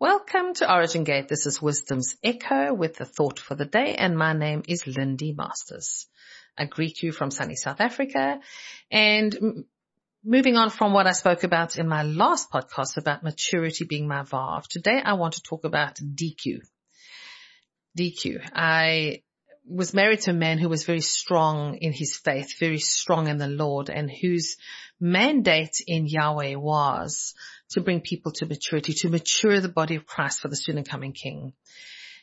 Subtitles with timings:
[0.00, 1.28] Welcome to Origin Gate.
[1.28, 5.34] This is Wisdom's Echo with the thought for the day, and my name is Lindy
[5.34, 6.06] Masters.
[6.56, 8.40] I greet you from sunny South Africa,
[8.90, 9.66] and
[10.24, 14.22] moving on from what I spoke about in my last podcast about maturity being my
[14.22, 16.60] VAV, today I want to talk about DQ.
[17.98, 18.40] DQ.
[18.54, 19.22] I
[19.68, 23.36] was married to a man who was very strong in his faith, very strong in
[23.36, 24.56] the Lord, and whose
[24.98, 27.34] mandate in Yahweh was
[27.70, 30.88] to bring people to maturity, to mature the body of Christ for the soon and
[30.88, 31.52] coming King.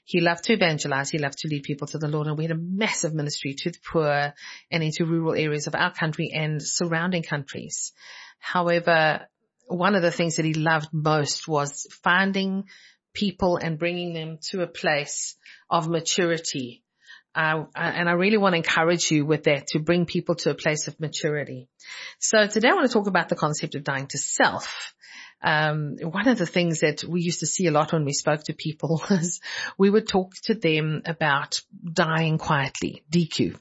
[0.03, 1.09] He loved to evangelize.
[1.09, 2.27] He loved to lead people to the Lord.
[2.27, 4.33] And we had a massive ministry to the poor
[4.71, 7.91] and into rural areas of our country and surrounding countries.
[8.39, 9.27] However,
[9.67, 12.65] one of the things that he loved most was finding
[13.13, 15.35] people and bringing them to a place
[15.69, 16.83] of maturity.
[17.37, 20.55] Uh, and I really want to encourage you with that to bring people to a
[20.55, 21.67] place of maturity.
[22.17, 24.93] So today I want to talk about the concept of dying to self
[25.41, 28.43] um, one of the things that we used to see a lot when we spoke
[28.45, 29.39] to people was
[29.77, 33.57] we would talk to them about dying quietly, DQ.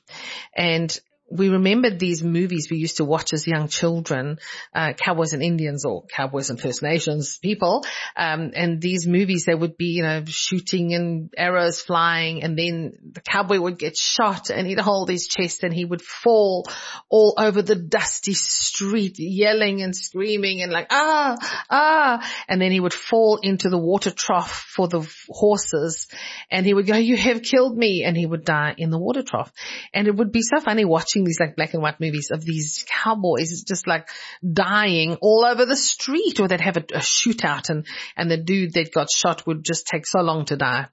[0.56, 0.98] And
[1.30, 4.38] we remembered these movies we used to watch as young children,
[4.74, 7.84] uh, cowboys and Indians or cowboys and First Nations people.
[8.16, 12.92] Um, and these movies, they would be, you know, shooting and arrows flying and then
[13.12, 16.66] the cowboy would get shot and he'd hold his chest and he would fall
[17.08, 21.36] all over the dusty street yelling and screaming and like, ah,
[21.70, 22.32] ah.
[22.48, 26.06] And then he would fall into the water trough for the horses
[26.50, 28.04] and he would go, you have killed me.
[28.04, 29.52] And he would die in the water trough.
[29.92, 32.84] And it would be so funny watching these like black and white movies of these
[32.88, 34.08] cowboys just like
[34.52, 37.86] dying all over the street or they'd have a, a shootout and,
[38.16, 40.86] and the dude that got shot would just take so long to die.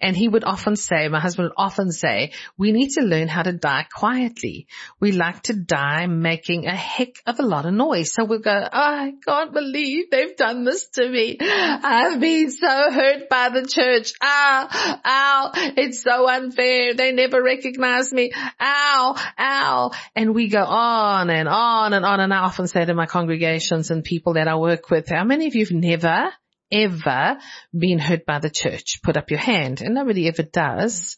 [0.00, 3.42] And he would often say, my husband would often say, we need to learn how
[3.42, 4.66] to die quietly.
[5.00, 8.12] We like to die making a heck of a lot of noise.
[8.12, 11.36] So we'll go, oh, I can't believe they've done this to me.
[11.40, 14.12] I've been so hurt by the church.
[14.22, 16.94] Ow, ow, it's so unfair.
[16.94, 18.32] They never recognize me.
[18.60, 19.67] Ow, ow
[20.14, 22.20] And we go on and on and on.
[22.20, 25.46] And I often say to my congregations and people that I work with, how many
[25.46, 26.28] of you have never
[26.70, 27.38] ever
[27.76, 29.00] been hurt by the church?
[29.02, 29.80] Put up your hand.
[29.80, 31.16] And nobody ever does.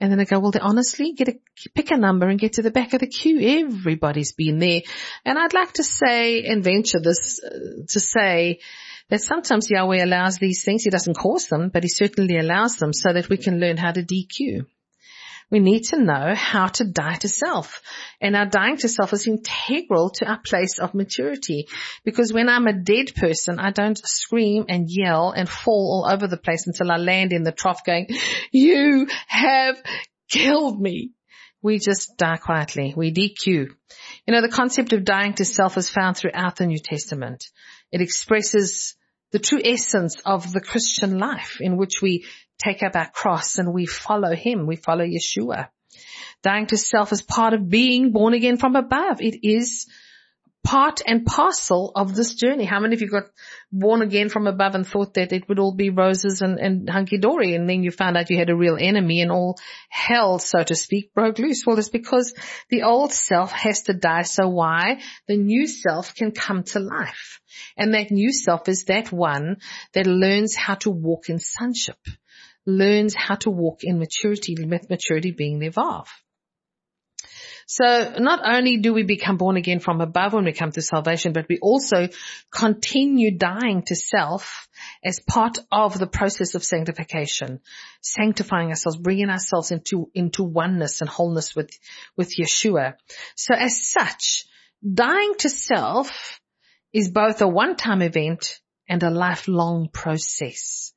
[0.00, 1.38] And then I go, well, honestly, get a,
[1.74, 3.66] pick a number and get to the back of the queue.
[3.66, 4.80] Everybody's been there.
[5.26, 8.60] And I'd like to say and venture this uh, to say
[9.10, 10.84] that sometimes Yahweh allows these things.
[10.84, 13.92] He doesn't cause them, but he certainly allows them so that we can learn how
[13.92, 14.64] to DQ.
[15.50, 17.82] We need to know how to die to self.
[18.20, 21.66] And our dying to self is integral to our place of maturity.
[22.04, 26.28] Because when I'm a dead person, I don't scream and yell and fall all over
[26.28, 28.08] the place until I land in the trough going,
[28.52, 29.82] you have
[30.28, 31.12] killed me.
[31.62, 32.94] We just die quietly.
[32.96, 33.46] We DQ.
[33.46, 33.68] You
[34.28, 37.44] know, the concept of dying to self is found throughout the New Testament.
[37.92, 38.94] It expresses
[39.32, 42.24] the true essence of the Christian life in which we
[42.62, 44.66] take up our cross and we follow him.
[44.66, 45.68] We follow Yeshua.
[46.42, 49.20] Dying to self is part of being born again from above.
[49.20, 49.86] It is
[50.62, 52.64] part and parcel of this journey.
[52.64, 53.30] How many of you got
[53.72, 57.54] born again from above and thought that it would all be roses and, and hunky-dory
[57.54, 60.74] and then you found out you had a real enemy and all hell, so to
[60.74, 61.64] speak, broke loose?
[61.66, 62.34] Well, it's because
[62.68, 64.22] the old self has to die.
[64.22, 65.00] So why?
[65.28, 67.40] The new self can come to life.
[67.76, 69.56] And that new self is that one
[69.94, 71.98] that learns how to walk in sonship
[72.66, 76.06] learns how to walk in maturity, with maturity being their vav.
[77.72, 81.32] So not only do we become born again from above when we come to salvation,
[81.32, 82.08] but we also
[82.52, 84.68] continue dying to self
[85.04, 87.60] as part of the process of sanctification,
[88.00, 91.70] sanctifying ourselves, bringing ourselves into, into oneness and wholeness with,
[92.16, 92.94] with Yeshua.
[93.36, 94.46] So as such,
[94.82, 96.40] dying to self
[96.92, 100.92] is both a one-time event and a lifelong process.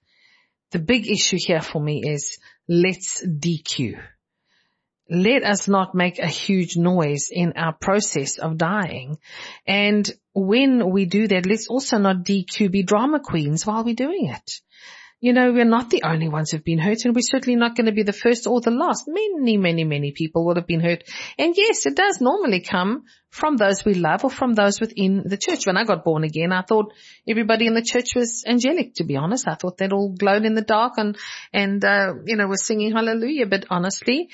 [0.73, 4.01] The big issue here for me is let's DQ.
[5.07, 9.19] Let us not make a huge noise in our process of dying.
[9.67, 14.25] And when we do that, let's also not DQ be drama queens while we're doing
[14.29, 14.61] it
[15.23, 17.85] you know, we're not the only ones who've been hurt and we're certainly not going
[17.85, 19.05] to be the first or the last.
[19.07, 21.05] Many, many, many people would have been hurt.
[21.39, 25.37] And yes, it does normally come from those we love or from those within the
[25.37, 25.65] church.
[25.65, 26.91] When I got born again, I thought
[27.25, 29.47] everybody in the church was angelic, to be honest.
[29.47, 31.17] I thought they'd all glowed in the dark and,
[31.53, 33.45] and, uh, you know, was singing hallelujah.
[33.45, 34.29] But honestly,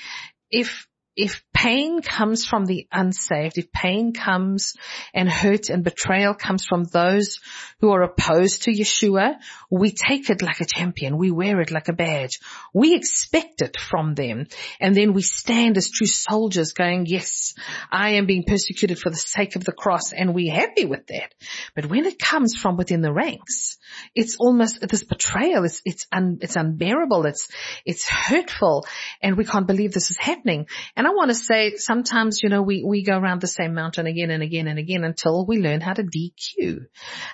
[0.50, 4.72] if, if pain comes from the unsaved, if pain comes
[5.12, 7.38] and hurt and betrayal comes from those
[7.80, 9.34] who are opposed to Yeshua,
[9.70, 11.18] we take it like a champion.
[11.18, 12.38] We wear it like a badge.
[12.72, 14.46] We expect it from them.
[14.80, 17.54] And then we stand as true soldiers going, yes,
[17.92, 21.34] I am being persecuted for the sake of the cross and we're happy with that.
[21.74, 23.76] But when it comes from within the ranks,
[24.14, 25.64] it's almost this betrayal.
[25.64, 27.26] It's, it's, un, it's unbearable.
[27.26, 27.50] It's,
[27.84, 28.86] it's hurtful
[29.20, 30.66] and we can't believe this is happening.
[30.96, 34.06] And I want to say sometimes, you know, we, we go around the same mountain
[34.06, 36.86] again and again and again until we learn how to DQ,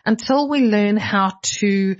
[0.04, 1.96] until we learn how to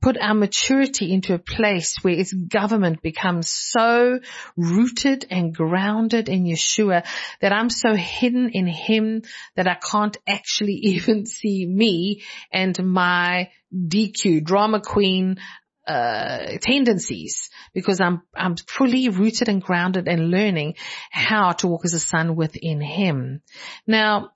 [0.00, 4.18] put our maturity into a place where its government becomes so
[4.56, 7.06] rooted and grounded in Yeshua
[7.40, 9.22] that I'm so hidden in Him
[9.54, 12.22] that I can't actually even see me
[12.52, 15.36] and my DQ, drama queen,
[15.86, 20.74] uh, tendencies because I'm, I'm fully rooted and grounded and learning
[21.10, 23.42] how to walk as a son within him.
[23.86, 24.30] Now,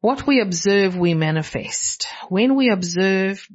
[0.00, 2.06] what we observe, we manifest.
[2.28, 3.46] When we observe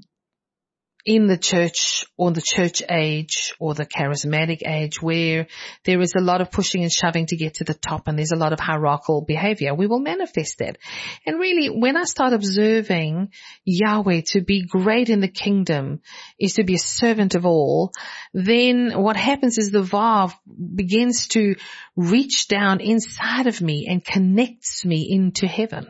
[1.05, 5.47] in the church or the church age or the charismatic age where
[5.85, 8.31] there is a lot of pushing and shoving to get to the top and there's
[8.31, 10.77] a lot of hierarchical behavior, we will manifest that.
[11.25, 13.29] And really, when I start observing
[13.65, 16.01] Yahweh to be great in the kingdom
[16.39, 17.91] is to be a servant of all,
[18.33, 20.33] then what happens is the Vav
[20.75, 21.55] begins to
[21.95, 25.87] reach down inside of me and connects me into heaven.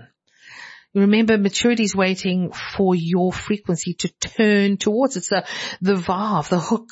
[0.93, 5.23] Remember, maturity is waiting for your frequency to turn towards it.
[5.23, 5.41] So
[5.79, 6.89] the vav, the hook,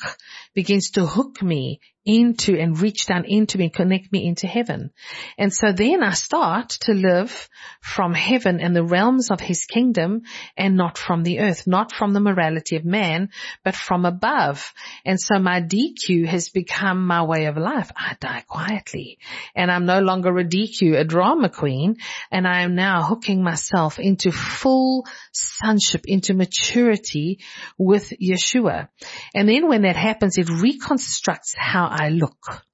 [0.54, 4.90] begins to hook me into and reach down into me, and connect me into heaven.
[5.36, 7.48] And so then I start to live
[7.80, 10.22] from heaven and the realms of his kingdom
[10.56, 13.28] and not from the earth, not from the morality of man,
[13.64, 14.72] but from above.
[15.04, 17.90] And so my DQ has become my way of life.
[17.96, 19.18] I die quietly
[19.54, 21.96] and I'm no longer a DQ, a drama queen,
[22.30, 27.40] and I am now hooking myself into full sonship, into maturity
[27.78, 28.88] with Yeshua.
[29.34, 32.64] And then when that happens, it reconstructs how I look.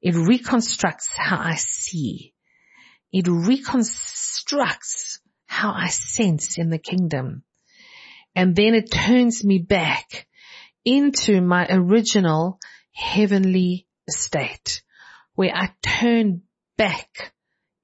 [0.00, 2.34] It reconstructs how I see.
[3.12, 7.44] It reconstructs how I sense in the kingdom.
[8.34, 10.26] And then it turns me back
[10.84, 12.58] into my original
[12.92, 14.82] heavenly state
[15.34, 16.42] where I turn
[16.76, 17.32] back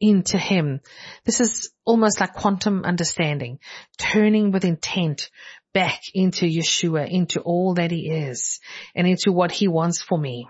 [0.03, 0.81] into him.
[1.25, 3.61] This is almost like quantum understanding,
[3.97, 5.31] turning with intent,
[5.73, 8.61] back into Yeshua, into all that he is
[8.95, 10.49] and into what he wants for me.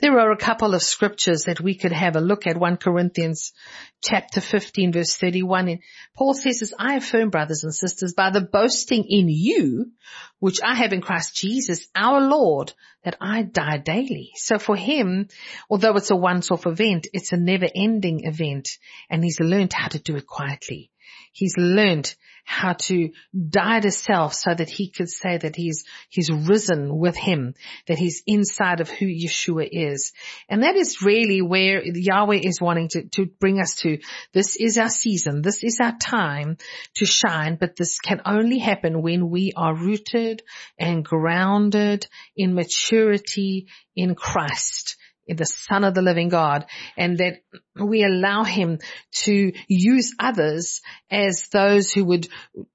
[0.00, 2.56] There are a couple of scriptures that we could have a look at.
[2.56, 3.52] 1 Corinthians
[4.02, 5.68] chapter 15 verse 31.
[5.68, 5.80] And
[6.16, 9.92] Paul says, as I affirm brothers and sisters by the boasting in you,
[10.40, 12.72] which I have in Christ Jesus, our Lord,
[13.04, 14.32] that I die daily.
[14.34, 15.28] So for him,
[15.70, 18.78] although it's a once-off event, it's a never ending event
[19.08, 20.90] and he's learned how to do it quietly.
[21.32, 23.10] He's learned how to
[23.48, 27.54] die to self so that he could say that he's, he's risen with him,
[27.86, 30.12] that he's inside of who Yeshua is.
[30.48, 33.98] And that is really where Yahweh is wanting to, to bring us to.
[34.32, 35.42] This is our season.
[35.42, 36.56] This is our time
[36.94, 40.42] to shine, but this can only happen when we are rooted
[40.78, 42.06] and grounded
[42.36, 44.96] in maturity in Christ
[45.28, 46.66] the son of the living God
[46.96, 47.42] and that
[47.76, 48.78] we allow him
[49.24, 50.80] to use others
[51.10, 52.28] as those who would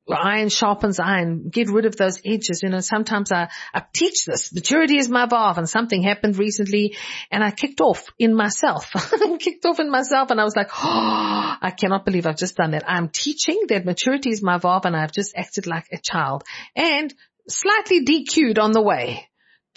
[0.10, 2.62] iron sharpens iron, get rid of those edges.
[2.64, 4.54] You know, sometimes I, I teach this.
[4.54, 6.96] Maturity is my vav and something happened recently
[7.32, 8.92] and I kicked off in myself.
[9.40, 12.72] kicked off in myself and I was like, oh, I cannot believe I've just done
[12.72, 12.90] that.
[12.90, 16.44] I'm teaching that maturity is my vav and I've just acted like a child
[16.76, 17.14] and
[17.50, 19.28] slightly DQ'd on the way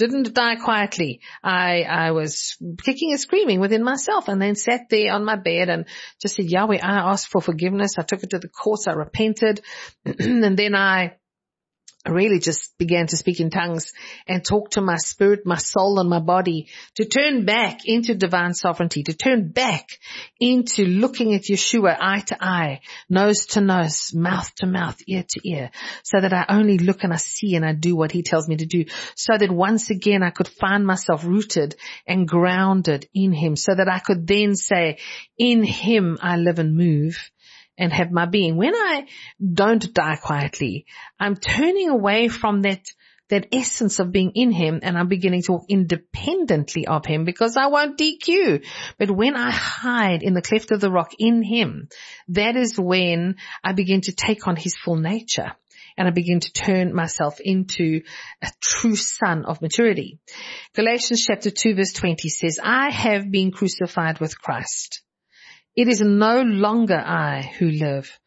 [0.00, 1.21] didn't die quietly.
[1.42, 5.69] I, I was kicking and screaming within myself and then sat there on my bed
[5.69, 5.87] and
[6.21, 7.99] just said, Yahweh, I asked for forgiveness.
[7.99, 8.88] I took it to the courts.
[8.88, 9.61] I repented.
[10.04, 11.16] and then I
[12.07, 13.92] I really just began to speak in tongues
[14.26, 18.54] and talk to my spirit, my soul and my body to turn back into divine
[18.54, 19.87] sovereignty, to turn back
[20.38, 22.80] into looking at Yeshua eye to eye,
[23.11, 25.71] nose to nose, mouth to mouth, ear to ear,
[26.02, 28.57] so that I only look and I see and I do what he tells me
[28.57, 31.76] to do, so that once again I could find myself rooted
[32.07, 35.00] and grounded in him, so that I could then say,
[35.37, 37.30] in him I live and move
[37.80, 38.56] and have my being.
[38.56, 39.06] When I
[39.42, 40.87] don't die quietly,
[41.18, 42.87] I'm turning away from that
[43.30, 47.56] that essence of being in him and I'm beginning to walk independently of him because
[47.56, 48.64] I won't DQ.
[48.99, 51.88] But when I hide in the cleft of the rock in him,
[52.30, 55.52] that is when I begin to take on his full nature
[55.96, 58.02] and I begin to turn myself into
[58.42, 60.18] a true son of maturity.
[60.75, 65.02] Galatians chapter 2 verse 20 says, I have been crucified with Christ.
[65.77, 68.19] It is no longer I who live,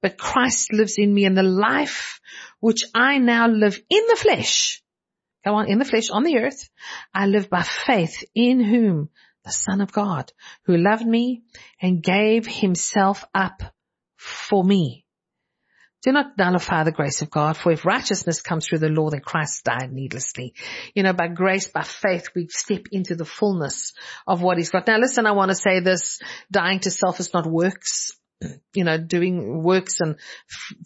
[0.00, 2.20] but Christ lives in me and the life
[2.60, 4.82] which I now live in the flesh.
[5.44, 6.70] Go on, in the flesh, on the earth.
[7.12, 9.10] I live by faith in whom
[9.44, 10.32] the son of God
[10.66, 11.42] who loved me
[11.80, 13.62] and gave himself up
[14.16, 15.04] for me.
[16.02, 19.20] Do not nullify the grace of God, for if righteousness comes through the law, then
[19.20, 20.54] Christ died needlessly.
[20.94, 23.92] You know, by grace, by faith, we step into the fullness
[24.26, 24.86] of what he's got.
[24.86, 26.18] Now listen, I want to say this,
[26.50, 28.16] dying to self is not works
[28.74, 30.16] you know, doing works and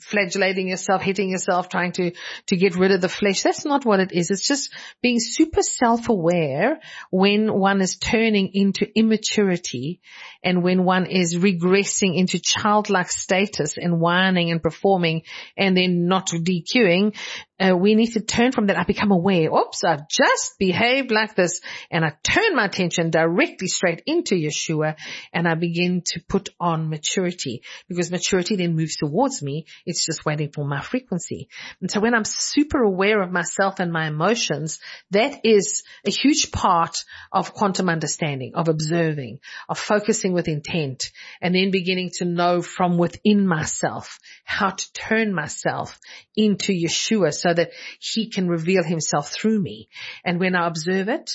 [0.00, 2.12] flagellating yourself, hitting yourself, trying to,
[2.46, 3.42] to get rid of the flesh.
[3.42, 4.30] That's not what it is.
[4.30, 4.72] It's just
[5.02, 10.00] being super self-aware when one is turning into immaturity
[10.42, 15.22] and when one is regressing into childlike status and whining and performing
[15.56, 17.14] and then not DQing
[17.58, 18.78] uh, we need to turn from that.
[18.78, 19.50] I become aware.
[19.50, 21.60] Oops, I've just behaved like this
[21.90, 24.96] and I turn my attention directly straight into Yeshua
[25.32, 27.45] and I begin to put on maturity
[27.88, 29.66] because maturity then moves towards me.
[29.84, 31.48] It's just waiting for my frequency.
[31.80, 36.52] And so when I'm super aware of myself and my emotions, that is a huge
[36.52, 41.10] part of quantum understanding, of observing, of focusing with intent
[41.40, 45.98] and then beginning to know from within myself how to turn myself
[46.36, 49.88] into Yeshua so that he can reveal himself through me.
[50.24, 51.30] And when I observe it,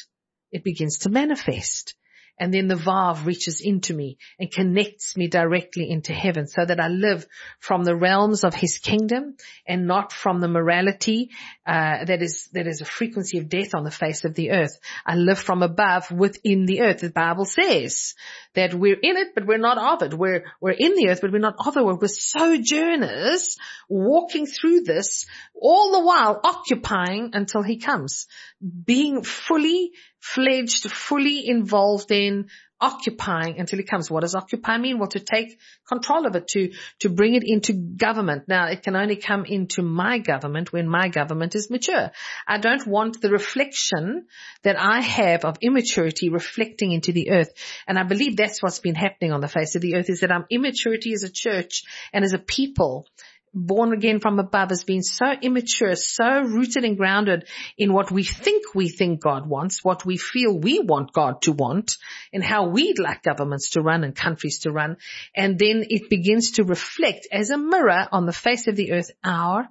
[0.51, 1.95] it begins to manifest
[2.41, 6.79] and then the Vav reaches into me and connects me directly into heaven so that
[6.79, 7.27] I live
[7.59, 9.35] from the realms of his kingdom
[9.67, 11.29] and not from the morality
[11.67, 14.79] uh, that is that is a frequency of death on the face of the earth.
[15.05, 17.01] I live from above within the earth.
[17.01, 18.15] The Bible says
[18.55, 20.17] that we're in it, but we're not of it.
[20.17, 21.85] We're we're in the earth, but we're not of it.
[21.85, 23.57] We're sojourners
[23.87, 28.25] walking through this all the while occupying until he comes,
[28.59, 29.91] being fully
[30.21, 32.47] fledged, fully involved in
[32.81, 34.09] occupying until it comes.
[34.09, 34.97] What does occupy mean?
[34.97, 38.47] Well, to take control of it, to, to bring it into government.
[38.47, 42.11] Now, it can only come into my government when my government is mature.
[42.47, 44.25] I don't want the reflection
[44.63, 47.53] that I have of immaturity reflecting into the earth.
[47.87, 50.31] And I believe that's what's been happening on the face of the earth is that
[50.31, 53.05] our immaturity as a church and as a people
[53.53, 58.23] born again from above has been so immature, so rooted and grounded in what we
[58.23, 61.97] think we think God wants, what we feel we want God to want,
[62.31, 64.97] and how we'd like governments to run and countries to run.
[65.35, 69.11] And then it begins to reflect as a mirror on the face of the earth
[69.23, 69.67] our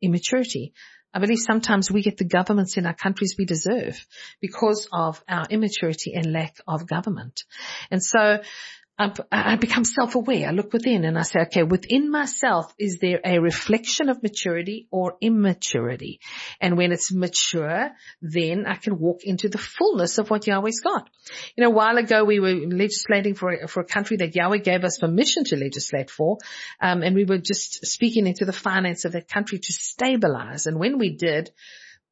[0.00, 0.74] immaturity.
[1.14, 4.06] I believe sometimes we get the governments in our countries we deserve
[4.40, 7.44] because of our immaturity and lack of government.
[7.90, 8.38] And so
[9.30, 10.48] I become self-aware.
[10.48, 14.86] I look within and I say, okay, within myself, is there a reflection of maturity
[14.90, 16.20] or immaturity?
[16.60, 17.90] And when it's mature,
[18.20, 21.08] then I can walk into the fullness of what Yahweh's got.
[21.56, 24.58] You know, a while ago we were legislating for a, for a country that Yahweh
[24.58, 26.38] gave us permission to legislate for,
[26.80, 30.66] um, and we were just speaking into the finance of that country to stabilize.
[30.66, 31.50] And when we did,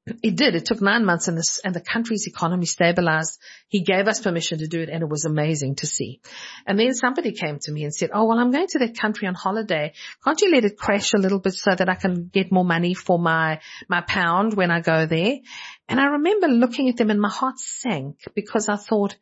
[0.07, 0.55] it did.
[0.55, 3.39] It took nine months and, and the country's economy stabilized.
[3.69, 6.21] He gave us permission to do it and it was amazing to see.
[6.67, 9.29] And then somebody came to me and said, oh, well, I'm going to that country
[9.29, 9.93] on holiday.
[10.25, 12.95] Can't you let it crash a little bit so that I can get more money
[12.95, 15.39] for my, my pound when I go there?
[15.89, 19.17] And I remember looking at them and my heart sank because I thought,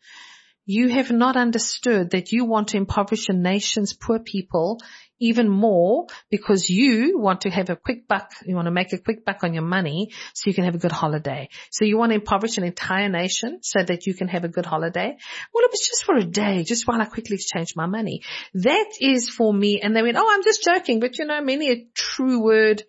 [0.71, 4.79] you have not understood that you want to impoverish a nation's poor people
[5.21, 8.99] even more because you want to have a quick buck, you want to make a
[8.99, 11.49] quick buck on your money so you can have a good holiday.
[11.71, 14.67] So you want to impoverish an entire nation so that you can have a good
[14.67, 15.17] holiday.
[15.55, 18.23] Well, it was just for a day, just while I quickly exchanged my money.
[18.55, 19.81] That is for me.
[19.81, 21.01] And they went, Oh, I'm just joking.
[21.01, 22.83] But you know, many a true word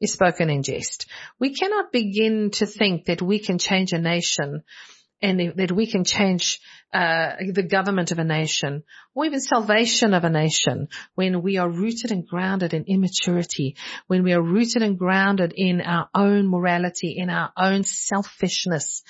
[0.00, 1.06] is spoken in jest.
[1.38, 4.64] We cannot begin to think that we can change a nation
[5.22, 6.60] and that we can change
[6.92, 8.82] uh, the government of a nation
[9.14, 13.76] or even salvation of a nation when we are rooted and grounded in immaturity,
[14.08, 19.02] when we are rooted and grounded in our own morality, in our own selfishness.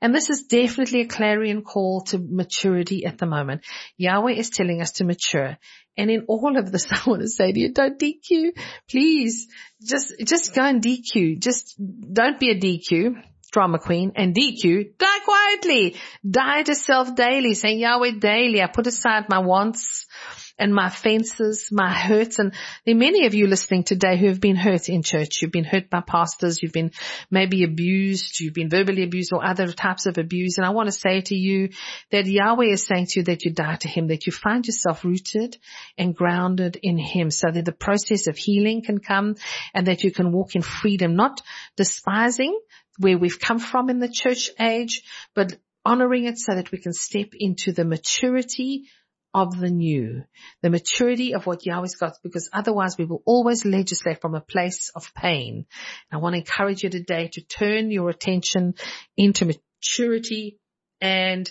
[0.00, 3.62] And this is definitely a clarion call to maturity at the moment.
[3.96, 5.58] Yahweh is telling us to mature.
[5.96, 8.52] And in all of this, I want to say to you, don't DQ.
[8.88, 9.48] Please
[9.82, 11.40] just, just go and DQ.
[11.40, 15.96] Just don't be a DQ drama queen and DQ, die quietly,
[16.28, 18.62] die to self daily, saying Yahweh daily.
[18.62, 20.06] I put aside my wants
[20.58, 22.38] and my offenses, my hurts.
[22.38, 22.52] And
[22.84, 25.40] there are many of you listening today who have been hurt in church.
[25.40, 26.60] You've been hurt by pastors.
[26.60, 26.90] You've been
[27.30, 28.40] maybe abused.
[28.40, 30.58] You've been verbally abused or other types of abuse.
[30.58, 31.70] And I want to say to you
[32.10, 35.04] that Yahweh is saying to you that you die to him, that you find yourself
[35.04, 35.56] rooted
[35.96, 39.36] and grounded in him so that the process of healing can come
[39.72, 41.40] and that you can walk in freedom, not
[41.76, 42.58] despising
[42.98, 45.02] where we've come from in the church age,
[45.34, 48.84] but honoring it so that we can step into the maturity
[49.34, 50.24] of the new,
[50.62, 54.90] the maturity of what Yahweh's got, because otherwise we will always legislate from a place
[54.94, 55.66] of pain.
[56.10, 58.74] I want to encourage you today to turn your attention
[59.16, 60.58] into maturity
[61.00, 61.50] and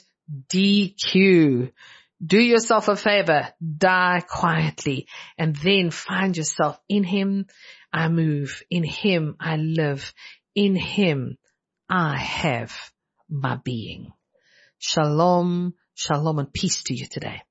[0.50, 1.72] DQ.
[2.26, 7.46] Do yourself a favor, die quietly, and then find yourself in Him.
[7.94, 8.64] I move.
[8.70, 10.14] In Him I live.
[10.58, 11.38] In Him
[11.88, 12.74] I have
[13.30, 14.12] my being.
[14.80, 17.44] Shalom, shalom and peace to you today.